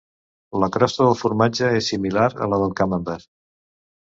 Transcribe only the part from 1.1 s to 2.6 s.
formatge és similar a